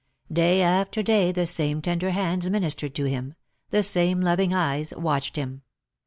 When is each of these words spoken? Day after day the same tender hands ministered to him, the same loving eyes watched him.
Day 0.33 0.63
after 0.63 1.03
day 1.03 1.31
the 1.31 1.45
same 1.45 1.79
tender 1.79 2.09
hands 2.09 2.49
ministered 2.49 2.95
to 2.95 3.03
him, 3.03 3.35
the 3.69 3.83
same 3.83 4.19
loving 4.19 4.51
eyes 4.51 4.95
watched 4.95 5.35
him. 5.35 5.61